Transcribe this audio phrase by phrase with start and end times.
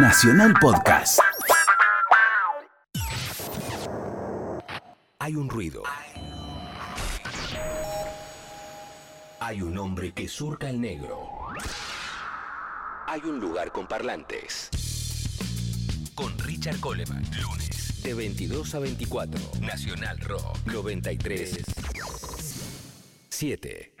[0.00, 1.18] Nacional Podcast.
[5.18, 5.82] Hay un ruido.
[9.40, 11.28] Hay un hombre que surca el negro.
[13.08, 14.70] Hay un lugar con parlantes.
[16.14, 17.24] Con Richard Coleman.
[17.42, 18.00] Lunes.
[18.04, 19.40] De 22 a 24.
[19.62, 20.58] Nacional Rock.
[20.66, 21.64] 93.
[23.30, 23.97] 7.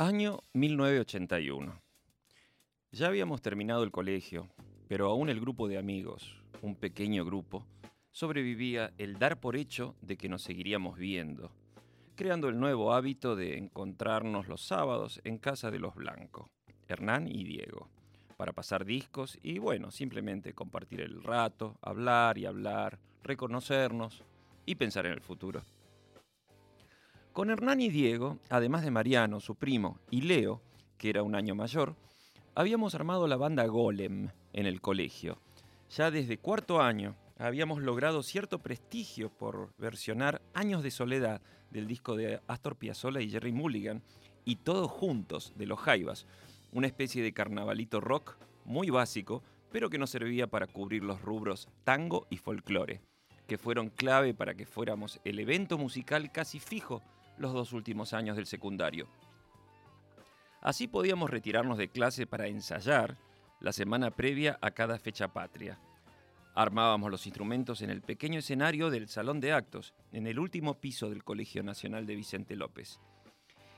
[0.00, 1.82] Año 1981.
[2.92, 4.48] Ya habíamos terminado el colegio,
[4.86, 7.66] pero aún el grupo de amigos, un pequeño grupo,
[8.12, 11.50] sobrevivía el dar por hecho de que nos seguiríamos viendo,
[12.14, 16.48] creando el nuevo hábito de encontrarnos los sábados en casa de los Blanco,
[16.86, 17.88] Hernán y Diego,
[18.36, 24.22] para pasar discos y bueno, simplemente compartir el rato, hablar y hablar, reconocernos
[24.64, 25.64] y pensar en el futuro.
[27.38, 30.60] Con Hernán y Diego, además de Mariano, su primo, y Leo,
[30.96, 31.94] que era un año mayor,
[32.56, 35.38] habíamos armado la banda Golem en el colegio.
[35.88, 41.40] Ya desde cuarto año habíamos logrado cierto prestigio por versionar Años de Soledad
[41.70, 44.02] del disco de Astor Piazzolla y Jerry Mulligan
[44.44, 46.26] y todos juntos de los Jaivas,
[46.72, 51.68] una especie de carnavalito rock muy básico, pero que nos servía para cubrir los rubros
[51.84, 53.00] tango y folclore,
[53.46, 57.00] que fueron clave para que fuéramos el evento musical casi fijo
[57.38, 59.08] los dos últimos años del secundario.
[60.60, 63.16] Así podíamos retirarnos de clase para ensayar
[63.60, 65.78] la semana previa a cada fecha patria.
[66.54, 71.08] Armábamos los instrumentos en el pequeño escenario del Salón de Actos, en el último piso
[71.08, 72.98] del Colegio Nacional de Vicente López.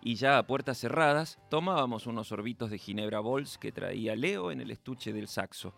[0.00, 4.60] Y ya a puertas cerradas, tomábamos unos sorbitos de Ginebra Bols que traía Leo en
[4.60, 5.74] el estuche del saxo,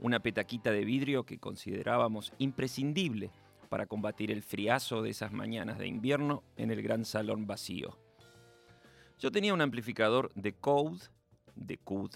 [0.00, 3.30] una petaquita de vidrio que considerábamos imprescindible
[3.68, 7.98] para combatir el friazo de esas mañanas de invierno en el gran salón vacío.
[9.18, 11.00] Yo tenía un amplificador de Code,
[11.54, 12.12] de CUD,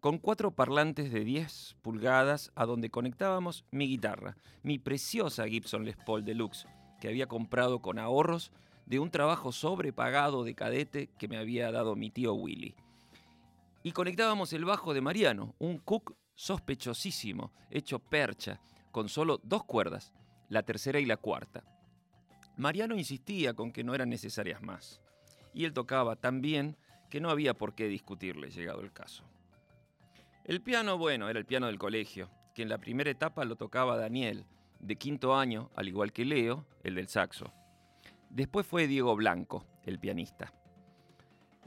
[0.00, 5.96] con cuatro parlantes de 10 pulgadas a donde conectábamos mi guitarra, mi preciosa Gibson Les
[5.96, 6.66] Paul Deluxe,
[7.00, 8.52] que había comprado con ahorros
[8.84, 12.74] de un trabajo sobrepagado de cadete que me había dado mi tío Willy.
[13.82, 18.60] Y conectábamos el bajo de Mariano, un Cook sospechosísimo, hecho percha,
[18.90, 20.12] con solo dos cuerdas,
[20.48, 21.64] la tercera y la cuarta.
[22.56, 25.00] Mariano insistía con que no eran necesarias más,
[25.52, 26.76] y él tocaba tan bien
[27.10, 29.24] que no había por qué discutirle llegado el caso.
[30.44, 33.96] El piano, bueno, era el piano del colegio, que en la primera etapa lo tocaba
[33.96, 34.44] Daniel,
[34.80, 37.52] de quinto año, al igual que Leo, el del saxo.
[38.30, 40.52] Después fue Diego Blanco, el pianista.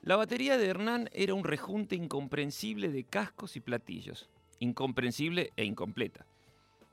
[0.01, 4.29] La batería de Hernán era un rejunte incomprensible de cascos y platillos,
[4.60, 6.25] incomprensible e incompleta.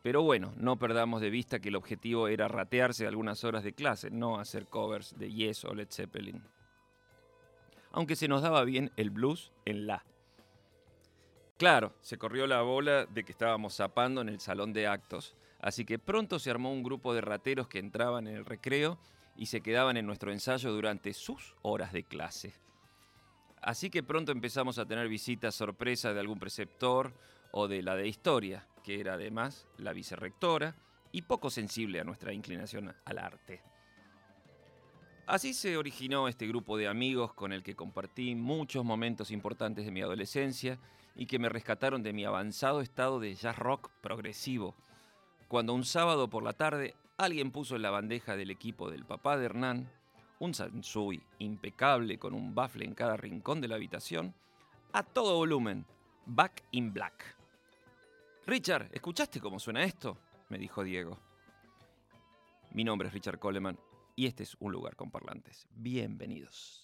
[0.05, 4.11] Pero bueno, no perdamos de vista que el objetivo era ratearse algunas horas de clase,
[4.11, 6.45] no hacer covers de Yes o Led Zeppelin.
[7.91, 10.05] Aunque se nos daba bien el blues en la.
[11.57, 15.87] Claro, se corrió la bola de que estábamos zapando en el salón de actos, así
[15.87, 18.99] que pronto se armó un grupo de rateros que entraban en el recreo
[19.37, 22.53] y se quedaban en nuestro ensayo durante sus horas de clase.
[23.63, 27.15] Así que pronto empezamos a tener visitas sorpresa de algún preceptor
[27.53, 30.77] o de la de historia, que era además la vicerrectora
[31.11, 33.63] y poco sensible a nuestra inclinación al arte.
[35.27, 39.91] Así se originó este grupo de amigos con el que compartí muchos momentos importantes de
[39.91, 40.79] mi adolescencia
[41.17, 44.77] y que me rescataron de mi avanzado estado de jazz rock progresivo,
[45.49, 49.39] cuando un sábado por la tarde alguien puso en la bandeja del equipo del papá
[49.39, 49.91] de Hernán
[50.41, 54.35] un Sansui impecable con un baffle en cada rincón de la habitación,
[54.93, 55.87] a todo volumen,
[56.27, 57.37] Back in Black.
[58.47, 60.19] Richard, ¿escuchaste cómo suena esto?
[60.51, 61.19] me dijo Diego.
[62.73, 63.79] Mi nombre es Richard Coleman
[64.15, 65.67] y este es un lugar con parlantes.
[65.71, 66.84] Bienvenidos.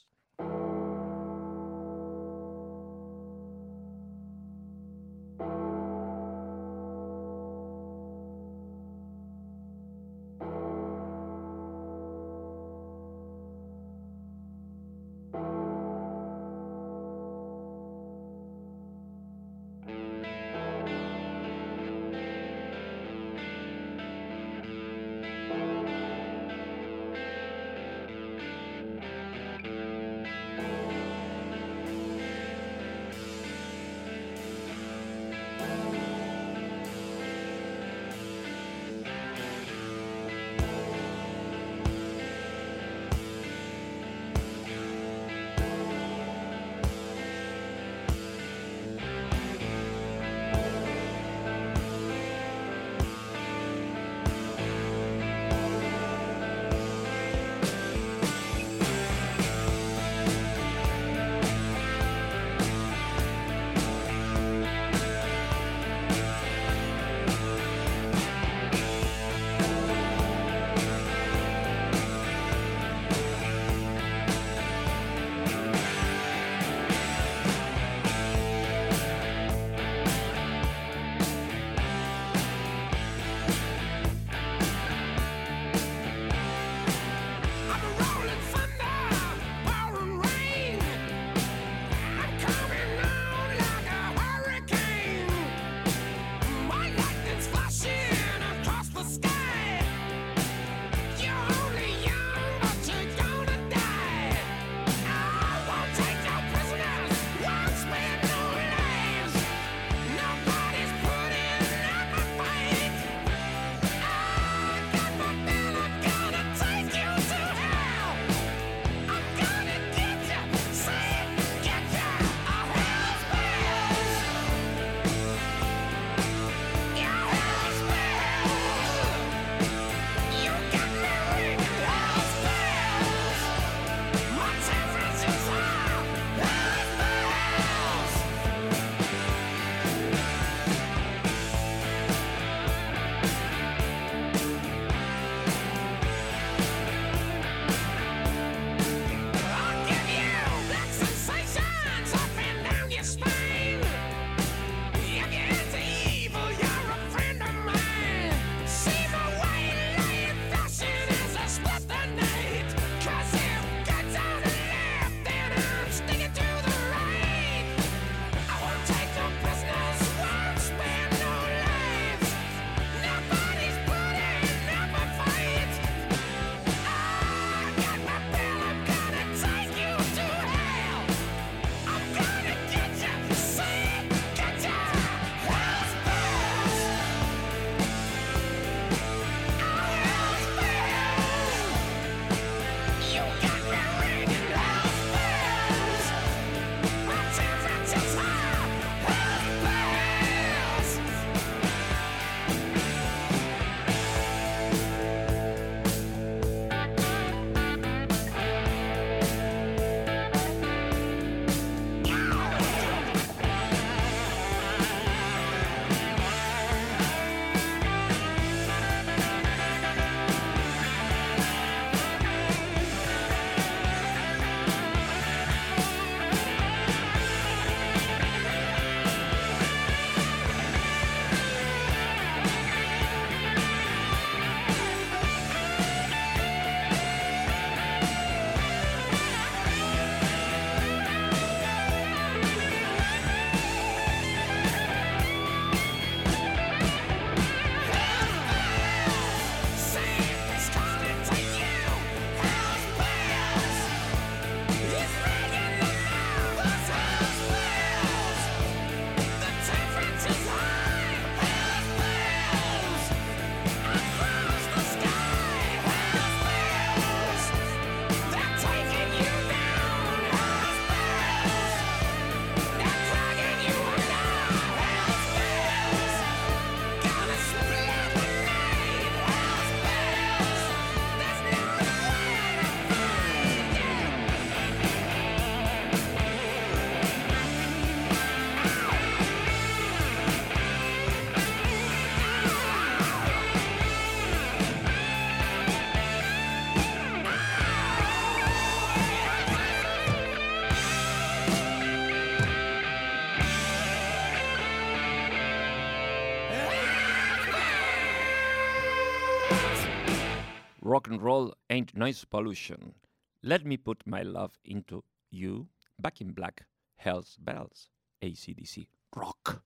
[311.10, 312.94] And roll ain't noise pollution.
[313.42, 315.68] Let me put my love into you.
[315.98, 317.88] Back in black, Hell's bells.
[318.22, 318.86] ACDC.
[319.16, 319.62] Rock.